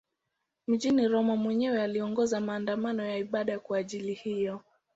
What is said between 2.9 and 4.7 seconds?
ya ibada kwa ajili hiyo.